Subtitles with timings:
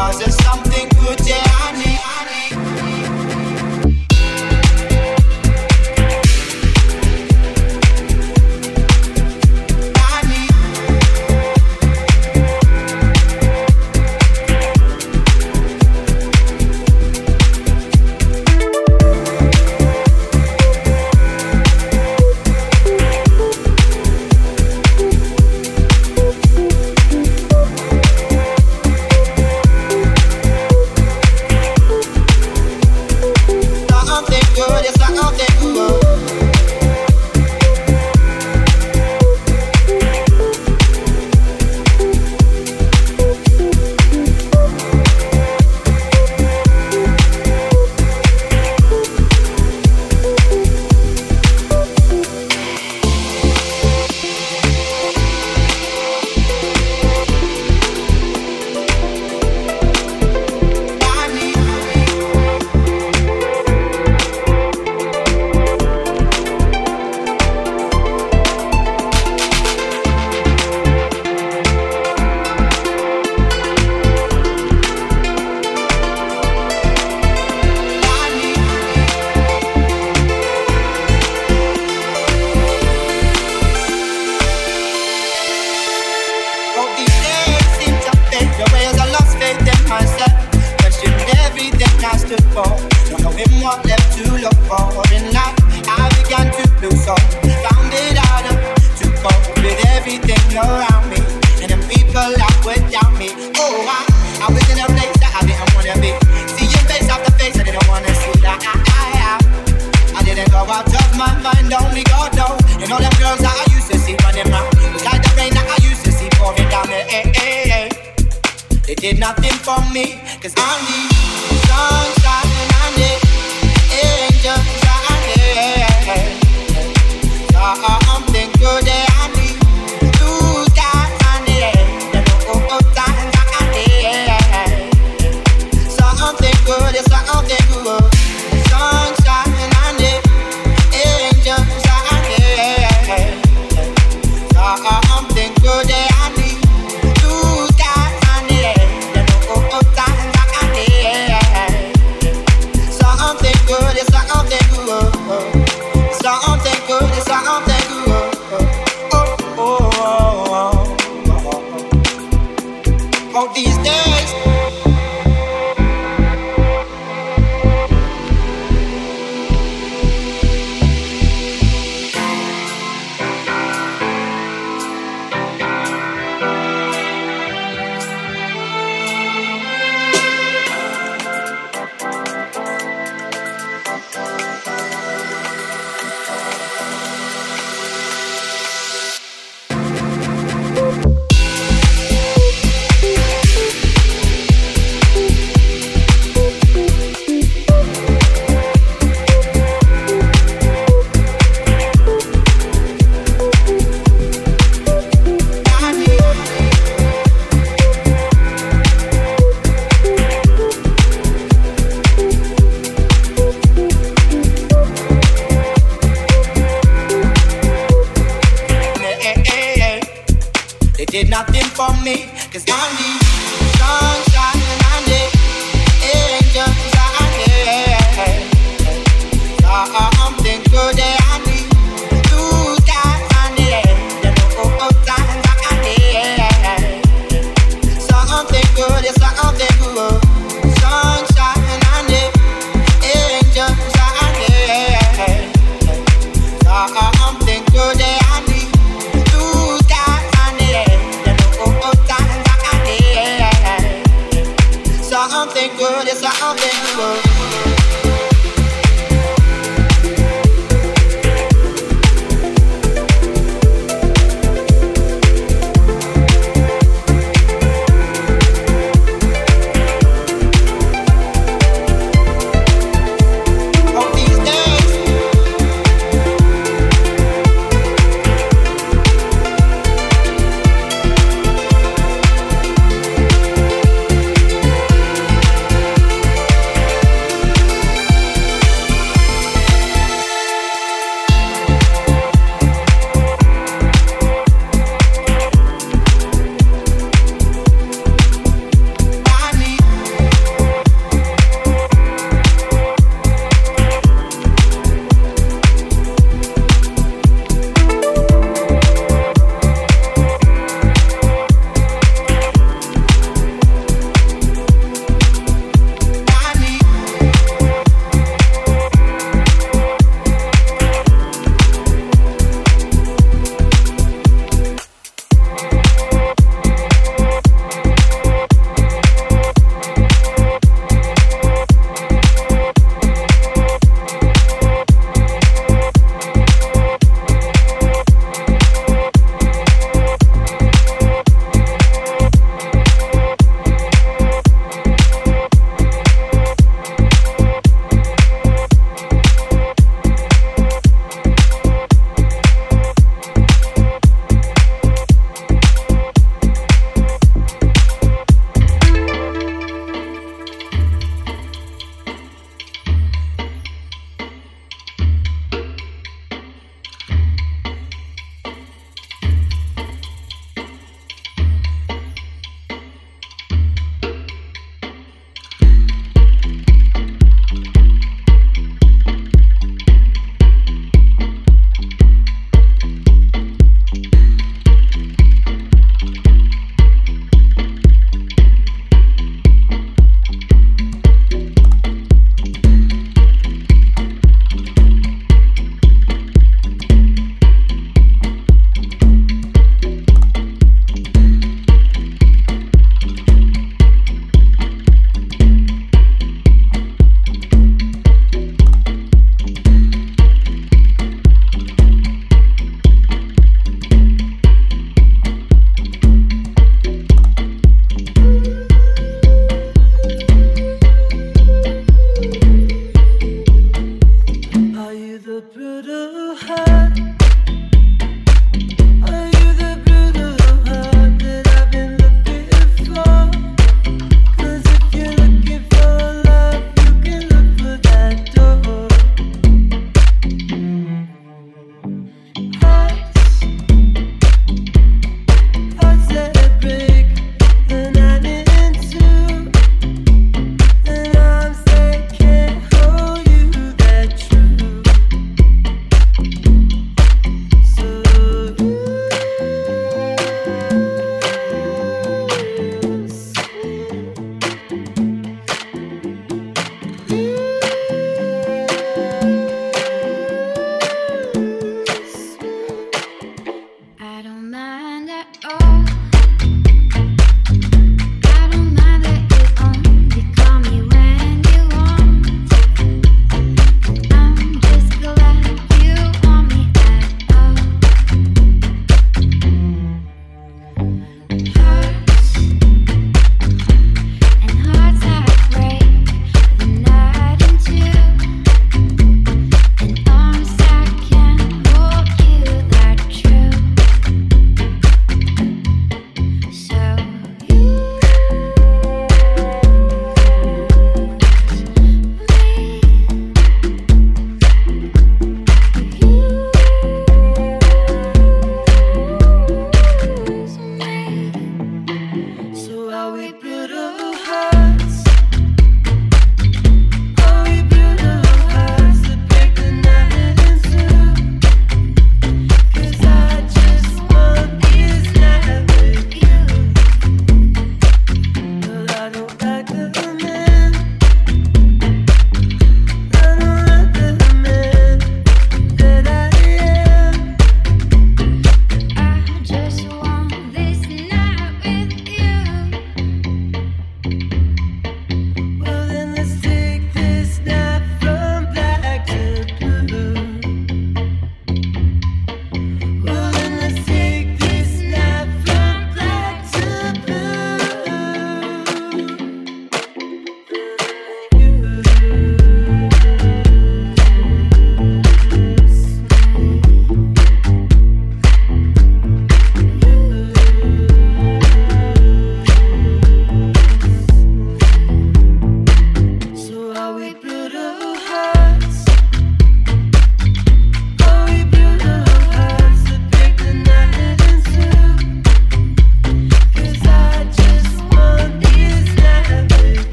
[0.00, 0.29] I heart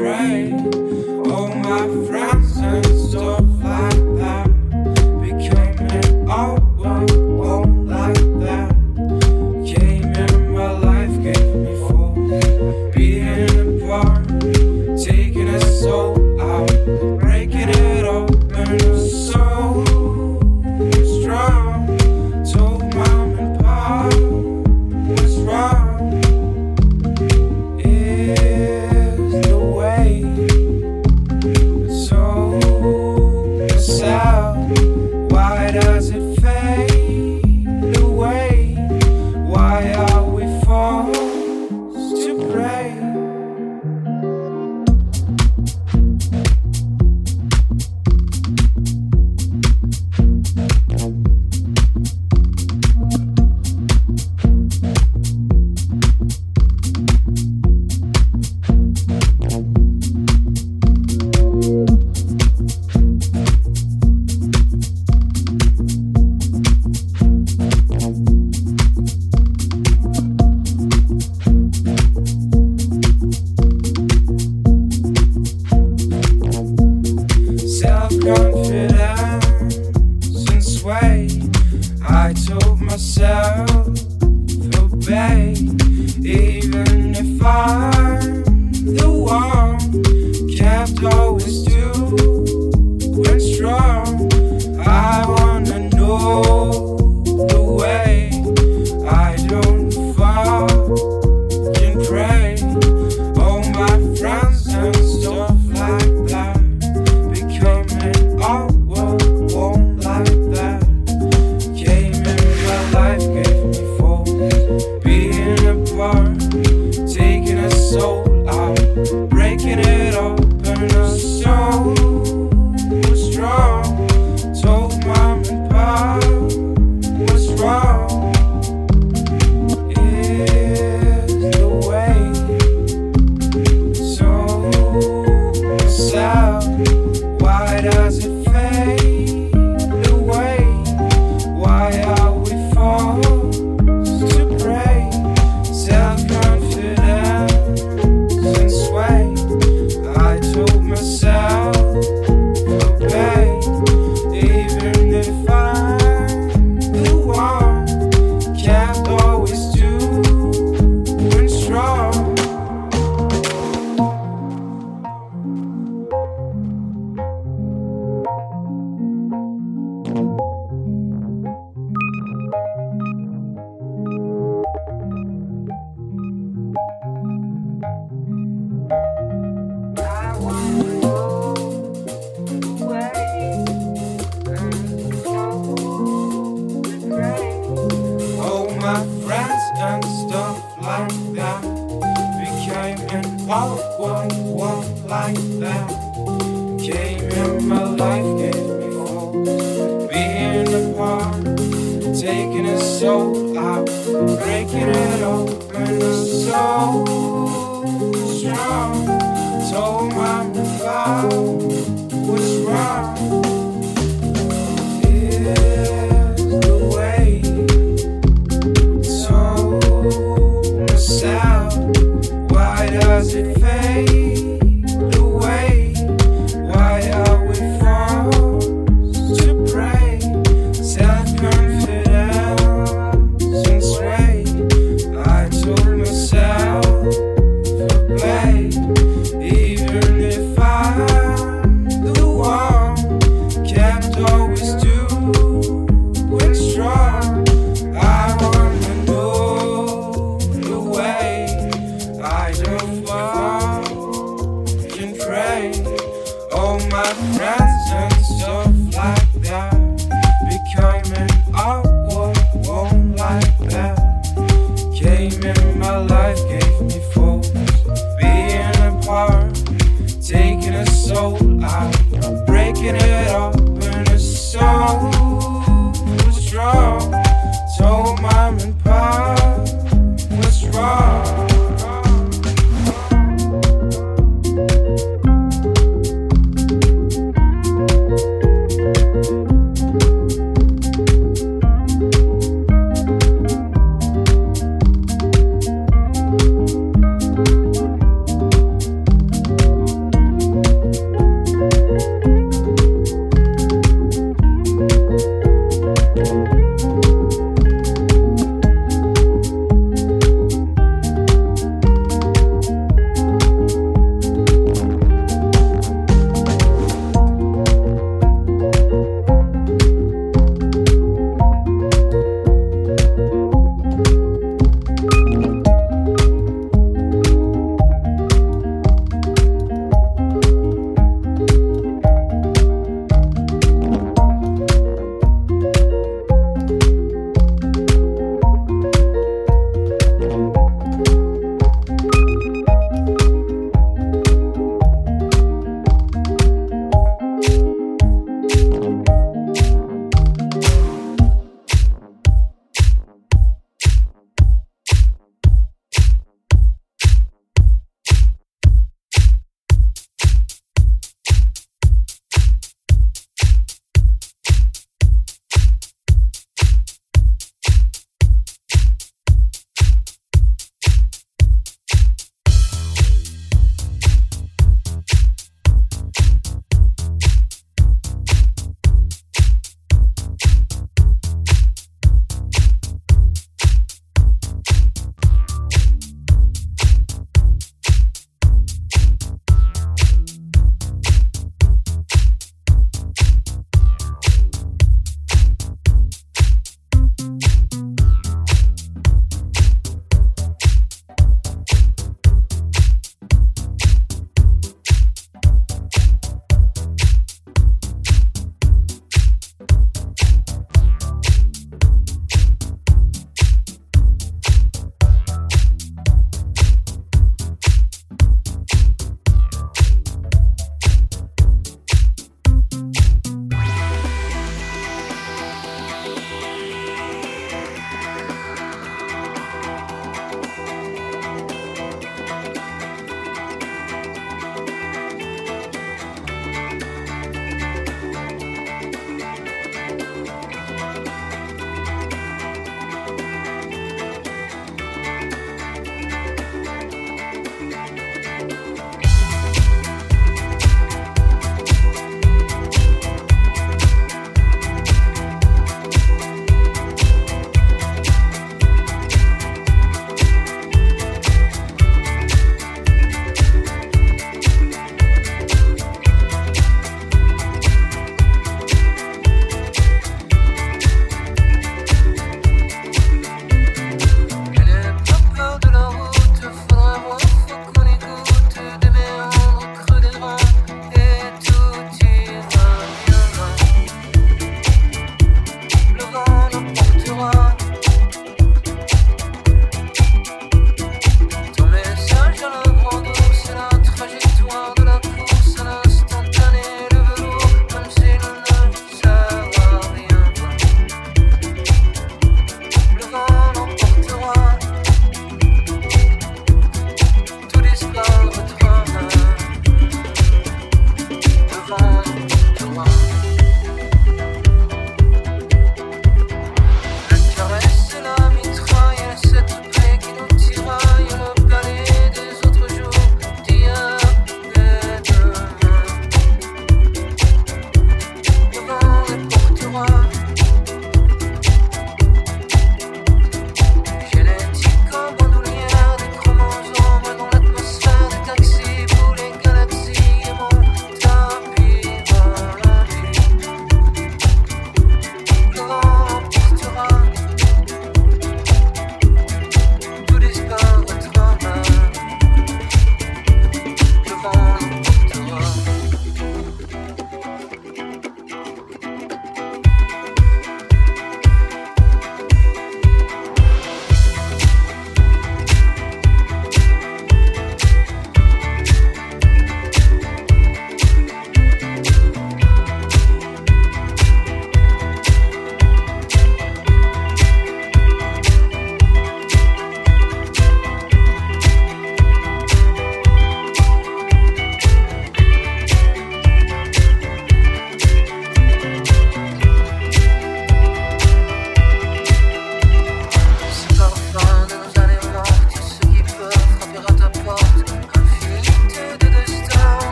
[0.00, 2.27] Oh, myself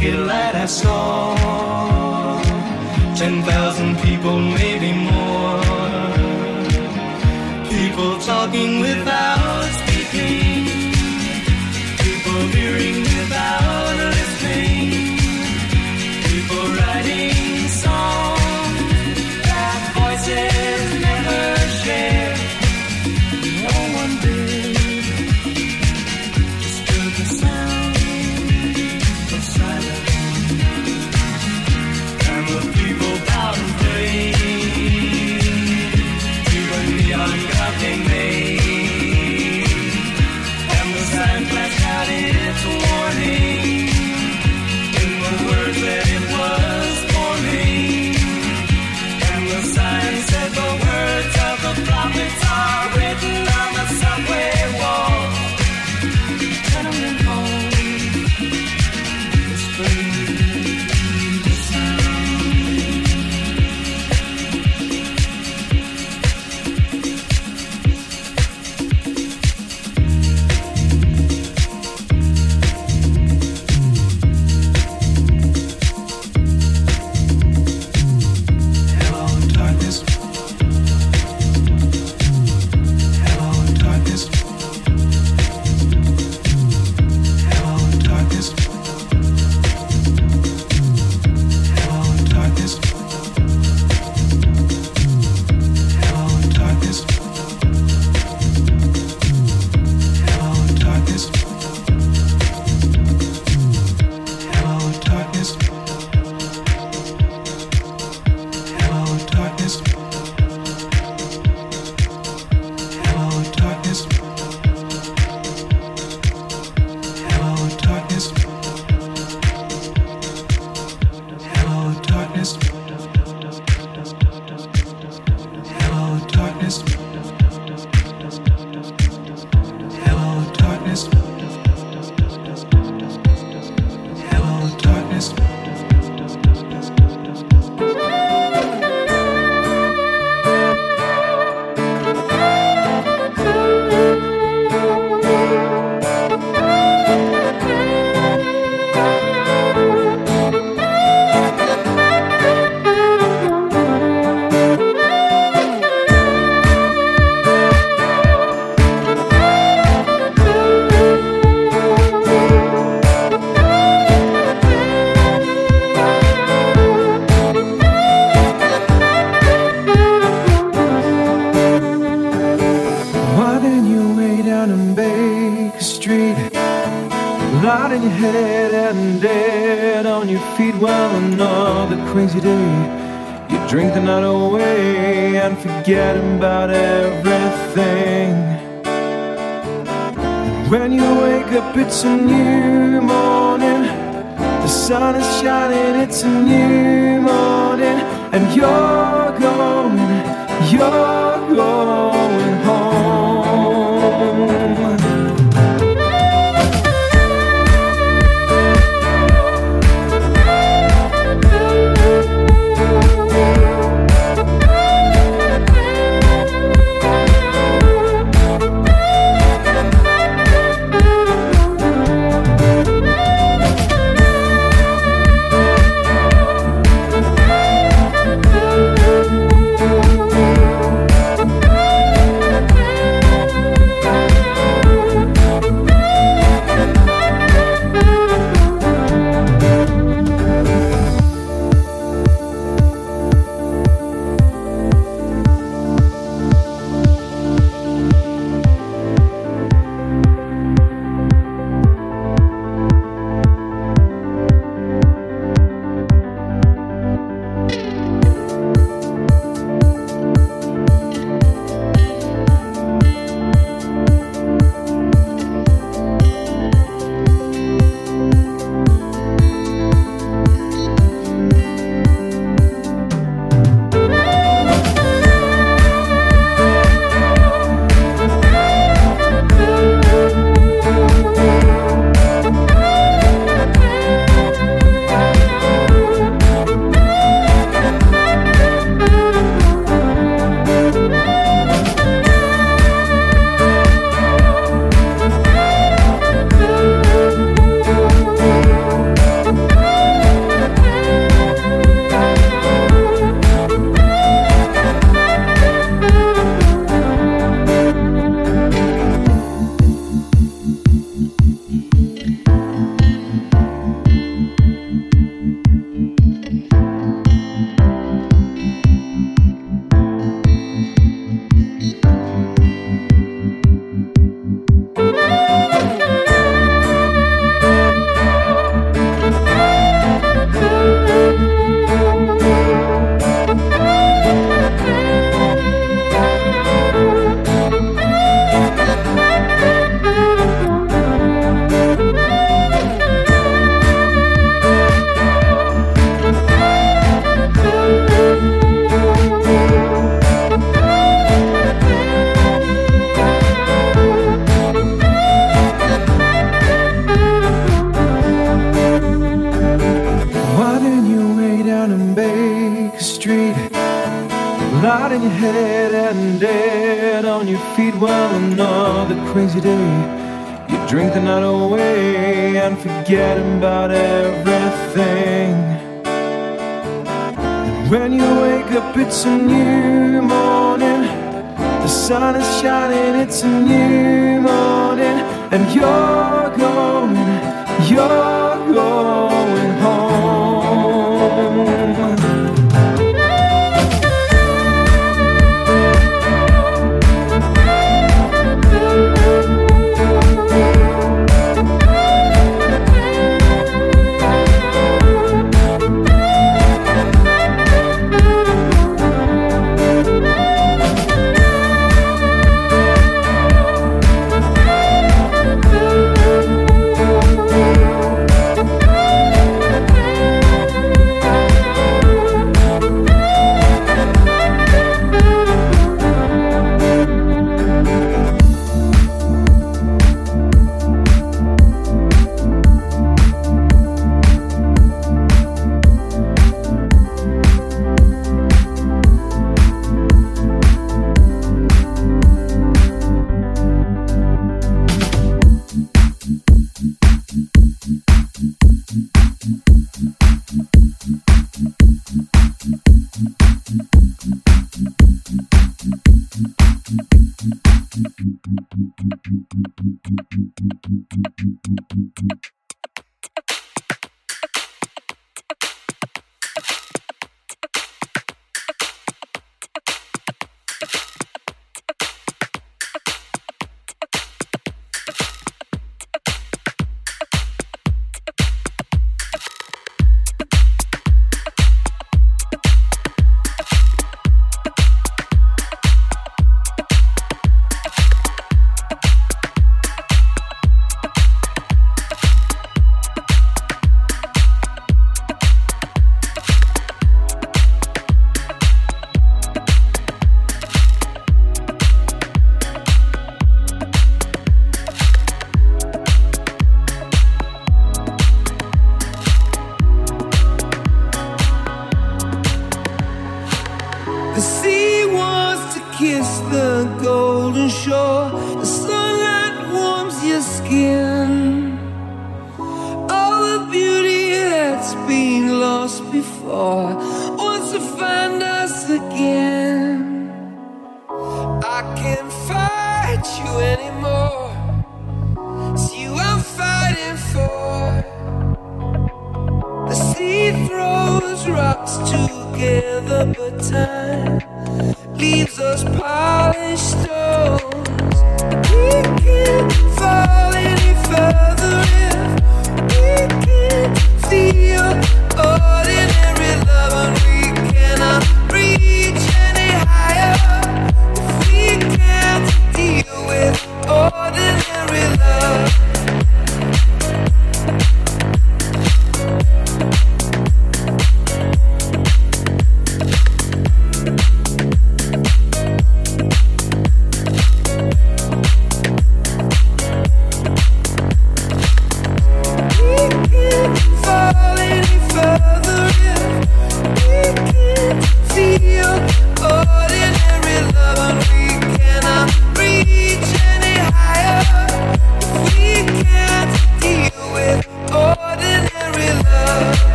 [0.00, 1.36] naked light I saw.
[3.16, 4.69] Ten thousand people Make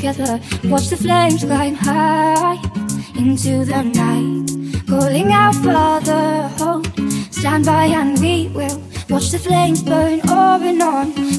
[0.00, 0.40] together.
[0.64, 2.56] Watch the flames climb high
[3.18, 6.86] into the night, calling out Father, hold,
[7.30, 8.80] stand by, and we will
[9.10, 11.29] watch the flames burn over and on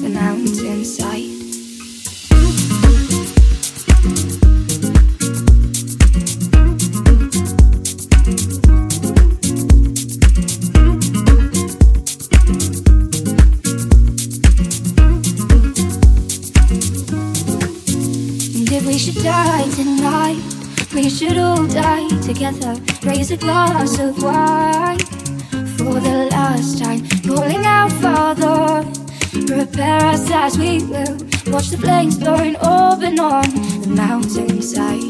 [29.82, 31.18] as we will.
[31.48, 32.56] Watch the flames burn
[33.04, 33.50] and on
[33.82, 35.02] the mountainside.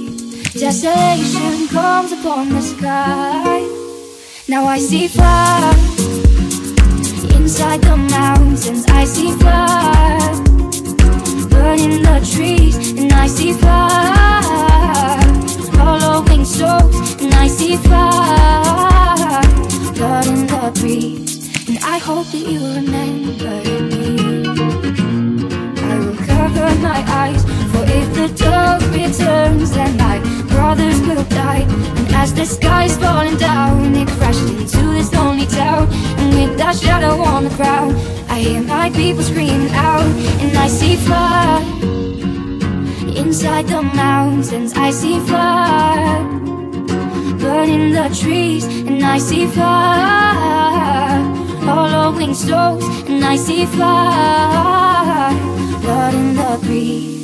[0.53, 3.59] Desolation comes upon the sky.
[4.47, 5.73] Now I see fire
[7.35, 8.85] inside the mountains.
[8.87, 10.11] I see fire
[11.49, 15.21] burning the trees, and I see fire,
[15.77, 19.41] following souls, and I see fire,
[19.93, 21.30] blood the breeze,
[21.93, 23.51] I hope that you remember
[23.91, 24.45] me.
[25.91, 31.65] I will cover my eyes, for if the dark returns, then my brothers will die.
[31.97, 35.89] And as the sky's falling down, it crashed into this lonely town,
[36.19, 37.97] and with that shadow on the ground,
[38.29, 40.07] I hear my people screaming out,
[40.39, 41.61] and I see fire
[43.21, 44.71] inside the mountains.
[44.77, 46.23] I see fire
[47.37, 55.33] burning the trees, and I see fire following souls, and I see fire
[55.81, 57.20] blood in the breeze.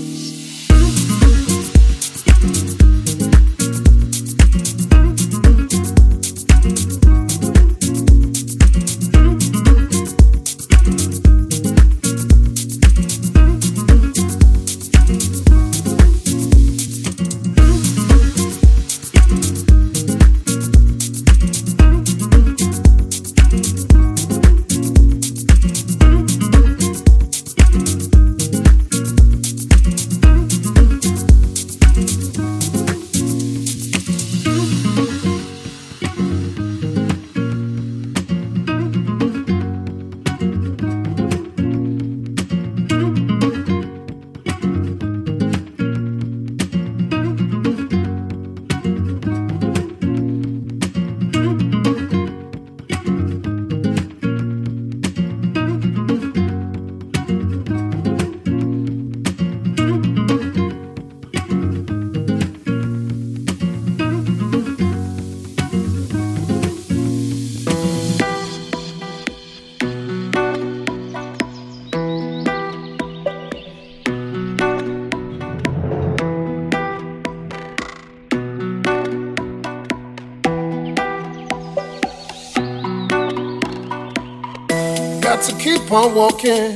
[85.48, 86.76] To keep on walking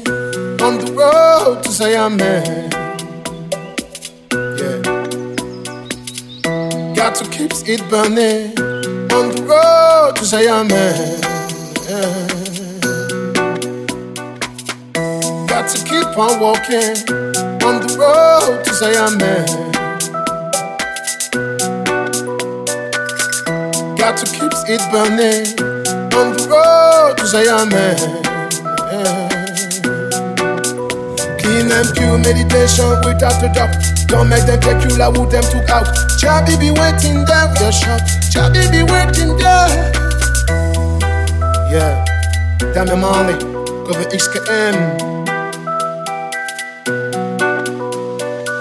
[0.62, 2.72] on the road to say amen.
[4.32, 4.82] Yeah.
[6.96, 8.58] Got to keep it burning
[9.12, 11.20] on the road to say amen.
[11.90, 12.28] Yeah.
[15.48, 16.96] Got to keep on walking
[17.68, 19.72] on the road to say amen.
[23.98, 25.46] Got to keep it burning
[26.16, 28.21] on the road to Zion, man.
[31.72, 33.74] And pure meditation without a doubt.
[34.08, 35.88] Don't make them take you like who them took out.
[36.20, 38.02] Chabi be waiting there a shot.
[38.28, 39.92] Chabi be waiting there.
[41.72, 42.04] Yeah,
[42.74, 43.40] damn the money,
[43.88, 44.76] cover XKM.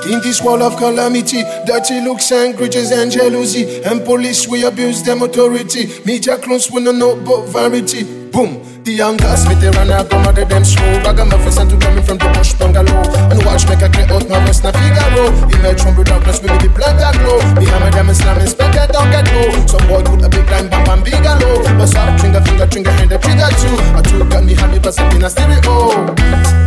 [0.07, 5.03] In this world of calamity, dirty looks and grudges and jealousy, and police we abuse
[5.03, 5.89] them authority.
[6.05, 8.05] Media clones we no know about variety.
[8.31, 8.70] Boom.
[8.81, 10.89] The young guys with the runner, come out of them slow.
[11.05, 13.05] Ragamuffins and to coming from the bush bungalow.
[13.29, 15.29] And watch make a clear out my voice, na Figaro.
[15.53, 17.45] Emerge from the darkness with the plant that glow.
[17.61, 19.53] Behind them Islam inspector don't get low.
[19.69, 21.61] Some boy put a big line, bam bam bigalo.
[21.77, 23.77] But stop, trigger finger, trigger hand, the trigger too.
[23.93, 26.09] I took got me happy, but in a stereo.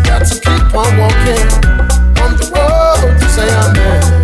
[0.05, 1.49] Got to keep on walking
[2.21, 4.22] on the road to say amen.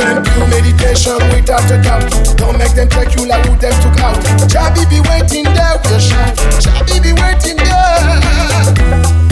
[0.00, 2.10] And do meditation without a doubt.
[2.36, 4.16] Don't make them take you like who them took out.
[4.48, 6.36] Chabi be waiting there a shout.
[6.62, 9.27] Chabi be waiting there.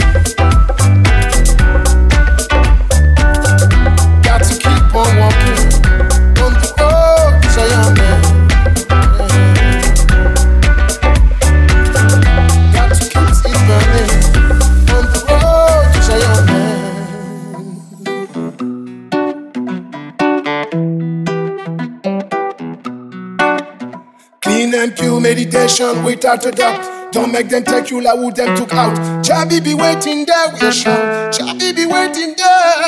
[25.27, 27.11] Meditation without a doubt.
[27.11, 28.95] Don't make them take you like who them took out.
[29.25, 31.33] Chabi be waiting there a shout.
[31.33, 32.87] Chabi be waiting there.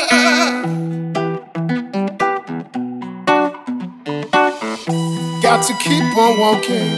[5.42, 6.92] Got to keep on walking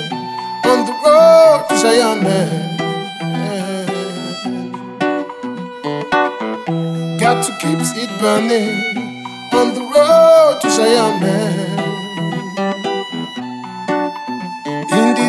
[0.71, 2.79] on the road to Zion, man.
[7.19, 8.79] Got to keep it burning
[9.53, 11.92] on the road to Zion, man.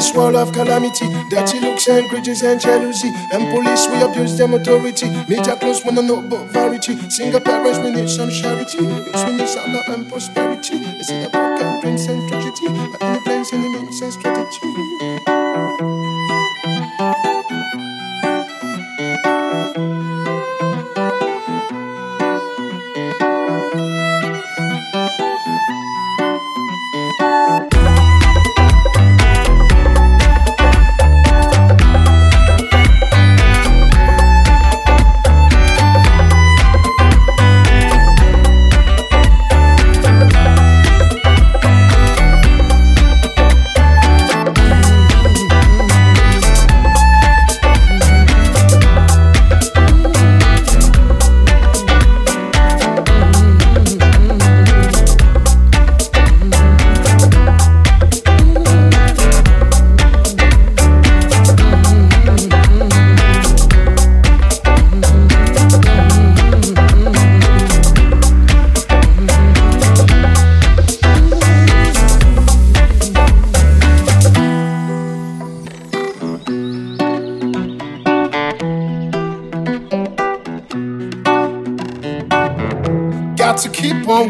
[0.03, 4.53] This world of calamity, dirty looks and grudges and jealousy, and police we abuse them
[4.53, 5.07] authority.
[5.29, 6.97] Media close wanna know about variety.
[7.09, 8.83] Single parents we need some charity.
[8.83, 10.77] Yes, we need some love and prosperity.
[10.79, 14.13] They see the broken dreams and tragedy, but in the plans and the means and
[14.13, 14.73] strategy.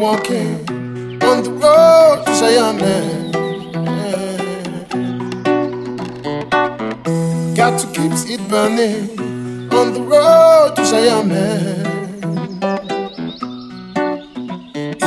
[0.04, 0.58] Walking
[1.24, 3.32] on the road to man.
[7.56, 9.18] Got to keep it burning
[9.72, 11.86] on the road to man.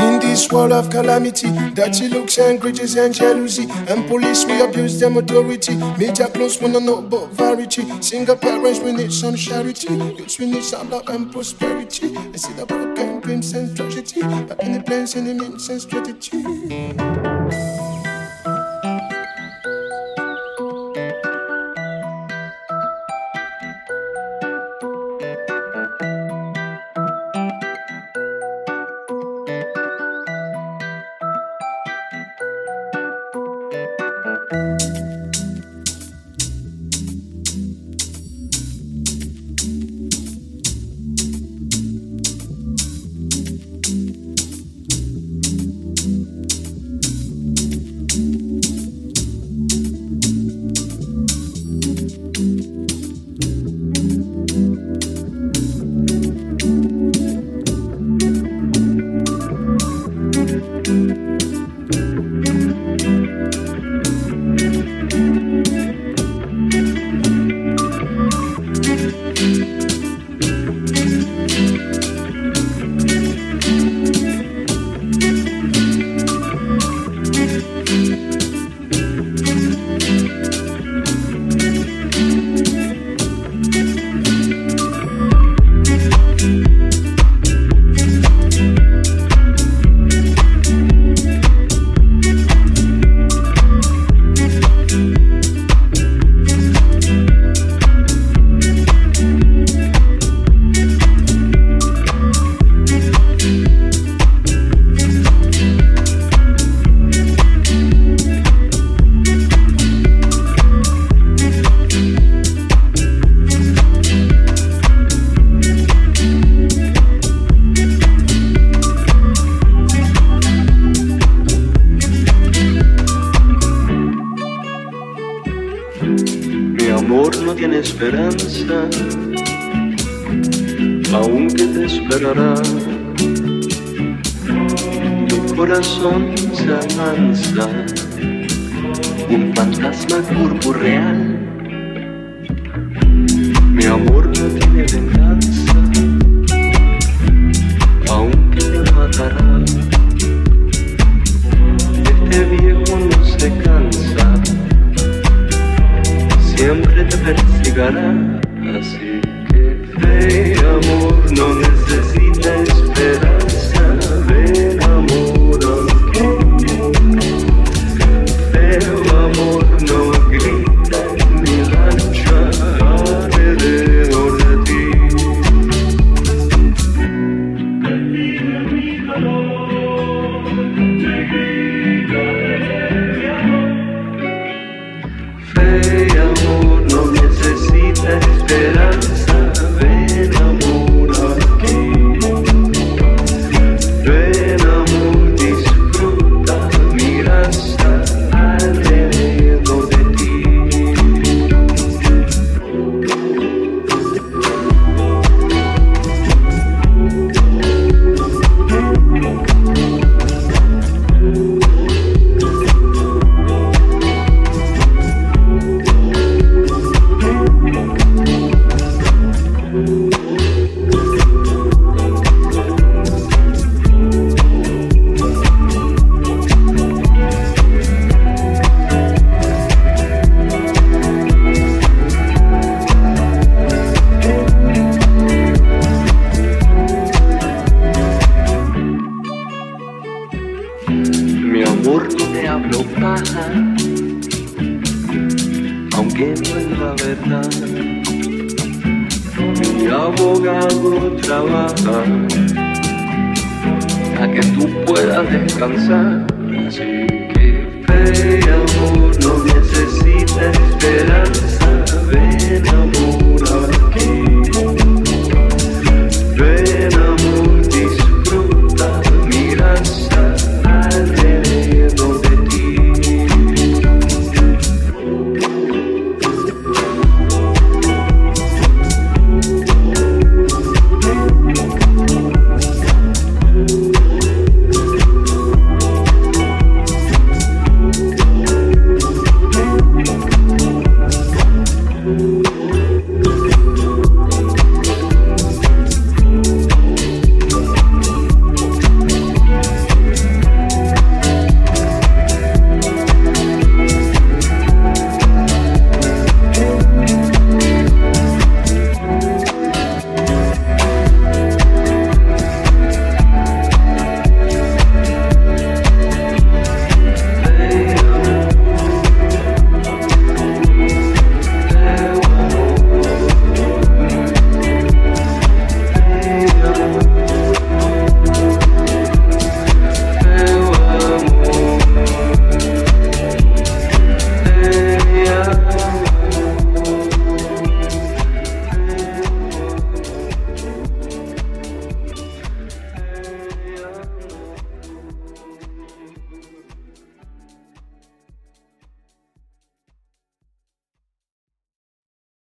[0.03, 4.99] In this world of calamity, dirty looks and grudges and jealousy, and police we abuse
[4.99, 5.75] them authority.
[5.99, 7.85] Media close wanna know about variety.
[8.01, 9.93] Single parents we need some charity.
[9.93, 12.17] Youths we need some love and prosperity.
[12.37, 17.26] See the broken dreams and tragedy, but in the plans and the means and strategy.